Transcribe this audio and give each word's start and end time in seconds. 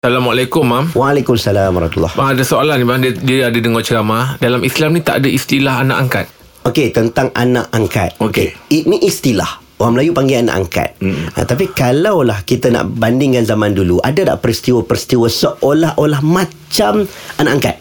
Assalamualaikum, 0.00 0.64
Mam. 0.64 0.84
Waalaikumsalam 0.96 1.76
warahmatullahi 1.76 2.16
Bang 2.16 2.32
ada 2.32 2.40
soalan 2.40 2.80
ni, 2.80 2.88
Bang. 2.88 3.04
Dia, 3.04 3.12
dia 3.20 3.40
ada 3.52 3.58
dengar 3.60 3.84
ceramah. 3.84 4.40
Dalam 4.40 4.64
Islam 4.64 4.96
ni 4.96 5.04
tak 5.04 5.20
ada 5.20 5.28
istilah 5.28 5.84
anak 5.84 5.96
angkat. 6.00 6.26
Okey, 6.64 6.88
tentang 6.88 7.28
anak 7.36 7.68
angkat. 7.68 8.16
Okey. 8.16 8.56
Ini 8.72 8.96
istilah. 9.04 9.60
Orang 9.76 10.00
Melayu 10.00 10.16
panggil 10.16 10.40
anak 10.40 10.56
angkat. 10.56 10.96
Hmm. 11.04 11.28
Ha, 11.36 11.44
tapi 11.44 11.68
kalaulah 11.76 12.40
kita 12.48 12.72
nak 12.72 12.96
bandingkan 12.96 13.44
zaman 13.44 13.76
dulu, 13.76 14.00
ada 14.00 14.24
tak 14.24 14.40
peristiwa-peristiwa 14.40 15.28
seolah-olah 15.28 16.24
macam 16.24 17.04
anak 17.36 17.52
angkat? 17.60 17.76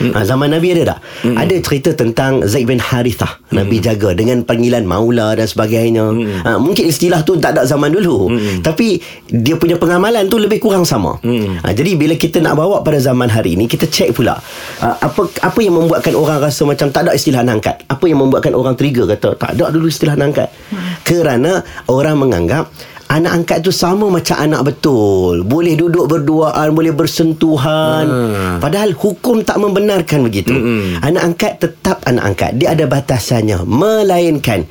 Hmm. 0.00 0.12
Ha, 0.14 0.26
zaman 0.26 0.50
Nabi 0.50 0.74
ada 0.74 0.96
tak? 0.96 0.98
Hmm. 1.26 1.36
Ada 1.38 1.54
cerita 1.62 1.90
tentang 1.94 2.42
Zaid 2.44 2.66
bin 2.66 2.82
Harithah. 2.82 3.38
Hmm. 3.50 3.62
Nabi 3.62 3.78
jaga 3.78 4.12
dengan 4.12 4.42
panggilan 4.42 4.82
maula 4.86 5.34
dan 5.38 5.46
sebagainya. 5.46 6.04
Hmm. 6.10 6.42
Ha, 6.44 6.50
mungkin 6.58 6.90
istilah 6.90 7.22
tu 7.22 7.38
tak 7.38 7.54
ada 7.54 7.62
zaman 7.66 7.94
dulu. 7.94 8.30
Hmm. 8.30 8.60
Tapi 8.64 8.98
dia 9.30 9.54
punya 9.58 9.78
pengamalan 9.78 10.26
tu 10.26 10.40
lebih 10.40 10.58
kurang 10.58 10.82
sama. 10.86 11.18
Hmm. 11.22 11.60
Ha, 11.62 11.70
jadi 11.72 11.94
bila 11.94 12.14
kita 12.18 12.42
nak 12.42 12.58
bawa 12.58 12.82
pada 12.82 12.98
zaman 12.98 13.30
hari 13.30 13.54
ini, 13.54 13.70
kita 13.70 13.86
cek 13.86 14.16
pula. 14.16 14.38
Ha, 14.82 14.86
apa 14.98 15.20
apa 15.42 15.58
yang 15.62 15.78
membuatkan 15.78 16.14
orang 16.18 16.42
rasa 16.42 16.66
macam 16.66 16.90
tak 16.90 17.06
ada 17.06 17.12
istilah 17.14 17.42
anak 17.42 17.62
angkat? 17.62 17.76
Apa 17.86 18.04
yang 18.10 18.18
membuatkan 18.20 18.52
orang 18.56 18.74
trigger 18.74 19.06
kata 19.06 19.38
tak 19.38 19.50
ada 19.54 19.70
dulu 19.70 19.86
istilah 19.86 20.18
anak 20.18 20.26
angkat? 20.34 20.48
Hmm. 20.70 20.82
Kerana 21.04 21.52
orang 21.86 22.16
menganggap 22.18 22.70
anak 23.10 23.32
angkat 23.42 23.58
tu 23.60 23.70
sama 23.74 24.08
macam 24.08 24.36
anak 24.38 24.74
betul. 24.74 25.44
Boleh 25.44 25.76
duduk 25.76 26.08
berduaan, 26.08 26.72
boleh 26.72 26.92
bersentuhan. 26.96 28.04
Hmm. 28.08 28.56
Padahal 28.58 28.96
hukum 28.96 29.44
tak 29.44 29.60
membenarkan 29.60 30.24
begitu. 30.24 30.54
Hmm. 30.54 31.04
Anak 31.04 31.22
angkat 31.34 31.52
tetap 31.60 32.00
anak 32.08 32.34
angkat. 32.34 32.50
Dia 32.56 32.72
ada 32.72 32.84
batasannya. 32.88 33.64
Melainkan 33.68 34.64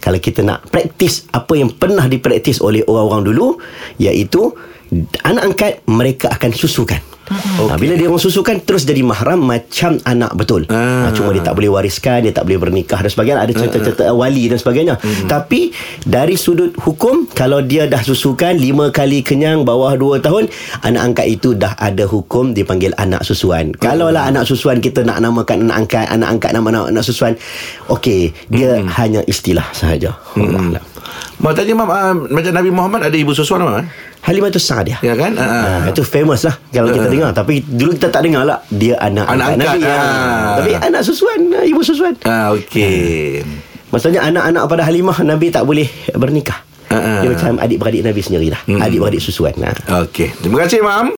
kalau 0.00 0.16
kita 0.16 0.40
nak 0.40 0.64
praktis 0.72 1.28
apa 1.34 1.52
yang 1.58 1.76
pernah 1.76 2.08
dipraktis 2.08 2.64
oleh 2.64 2.80
orang-orang 2.88 3.24
dulu 3.32 3.46
iaitu 4.00 4.48
anak 5.22 5.42
angkat 5.54 5.72
mereka 5.86 6.32
akan 6.32 6.50
susukan. 6.56 7.09
Okay. 7.30 7.70
Ha, 7.70 7.78
bila 7.78 7.94
dia 7.94 8.10
orang 8.10 8.18
susukan 8.18 8.58
terus 8.66 8.82
jadi 8.82 9.06
mahram 9.06 9.38
macam 9.38 10.02
anak 10.02 10.34
betul. 10.34 10.66
Ah. 10.66 11.06
Ha, 11.06 11.14
cuma 11.14 11.30
dia 11.30 11.46
tak 11.46 11.54
boleh 11.54 11.70
wariskan, 11.70 12.26
dia 12.26 12.34
tak 12.34 12.42
boleh 12.42 12.58
bernikah 12.58 12.98
dan 12.98 13.06
sebagainya. 13.06 13.38
Ada 13.46 13.52
cerita-cerita 13.54 14.02
uh, 14.10 14.10
uh. 14.10 14.18
wali 14.18 14.50
dan 14.50 14.58
sebagainya. 14.58 14.94
Hmm. 14.98 15.30
Tapi 15.30 15.70
dari 16.02 16.34
sudut 16.34 16.74
hukum 16.82 17.30
kalau 17.30 17.62
dia 17.62 17.86
dah 17.86 18.02
susukan 18.02 18.58
lima 18.58 18.90
kali 18.90 19.22
kenyang 19.22 19.62
bawah 19.62 19.94
dua 19.94 20.18
tahun, 20.18 20.50
anak 20.82 21.14
angkat 21.14 21.26
itu 21.38 21.54
dah 21.54 21.78
ada 21.78 22.02
hukum 22.10 22.50
dipanggil 22.50 22.90
anak 22.98 23.22
susuan. 23.22 23.70
Hmm. 23.72 23.78
Kalau 23.78 24.10
lah 24.10 24.26
anak 24.26 24.50
susuan 24.50 24.82
kita 24.82 25.06
nak 25.06 25.22
namakan 25.22 25.70
anak 25.70 25.86
angkat, 25.86 26.06
anak 26.10 26.28
angkat 26.34 26.50
nama 26.50 26.66
anak, 26.74 26.84
anak 26.90 27.04
susuan, 27.06 27.38
okey, 27.86 28.34
dia 28.50 28.82
hmm. 28.82 28.90
hanya 28.98 29.20
istilah 29.30 29.70
sahaja. 29.70 30.18
Hmm. 30.34 30.74
Mak 31.40 31.52
tanya 31.56 31.72
Mam 31.72 31.88
uh, 31.88 32.14
Macam 32.28 32.52
Nabi 32.52 32.70
Muhammad 32.70 33.00
Ada 33.08 33.16
ibu 33.16 33.32
susuan 33.32 33.64
Mam 33.64 33.80
eh? 33.80 33.86
Halimatus 34.20 34.64
Sa'adiyah 34.68 35.00
Ya 35.00 35.16
kan? 35.16 35.32
Uh, 35.36 35.88
Itu 35.88 36.04
famous 36.04 36.44
lah 36.44 36.56
Kalau 36.68 36.92
uh, 36.92 36.94
kita 36.94 37.08
dengar. 37.08 37.30
Tapi 37.32 37.64
dulu 37.64 37.96
kita 37.96 38.08
tak 38.12 38.22
dengar 38.28 38.44
lah. 38.44 38.58
Dia 38.68 39.00
anak 39.00 39.24
Anak 39.26 39.46
angkat 39.56 39.60
Nabi, 39.64 39.80
uh, 39.80 39.88
ya. 39.88 40.00
Tapi 40.60 40.70
anak 40.76 41.02
susuan 41.02 41.40
Ibu 41.50 41.80
susuan. 41.80 42.14
Uh, 42.24 42.56
Okey. 42.60 43.40
Uh. 43.40 43.58
Maksudnya 43.90 44.22
anak-anak 44.22 44.62
pada 44.70 44.82
Halimah 44.86 45.18
Nabi 45.26 45.50
tak 45.50 45.66
boleh 45.66 45.90
bernikah. 46.14 46.62
Uh, 46.90 46.94
uh. 46.94 47.18
Dia 47.22 47.28
macam 47.34 47.52
adik-beradik 47.58 48.02
Nabi 48.02 48.20
sendiri 48.22 48.48
lah 48.50 48.60
uh. 48.66 48.86
Adik-beradik 48.86 49.22
susuan 49.22 49.54
uh. 49.62 50.04
Okey. 50.06 50.34
Terima 50.42 50.62
kasih 50.62 50.82
Mam 50.82 51.14